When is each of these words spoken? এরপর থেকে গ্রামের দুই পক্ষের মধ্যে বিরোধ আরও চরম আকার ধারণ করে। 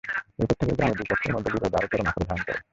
এরপর 0.39 0.55
থেকে 0.59 0.73
গ্রামের 0.77 0.97
দুই 0.99 1.07
পক্ষের 1.11 1.33
মধ্যে 1.35 1.49
বিরোধ 1.53 1.73
আরও 1.77 1.87
চরম 1.91 2.07
আকার 2.09 2.23
ধারণ 2.27 2.41
করে। 2.43 2.59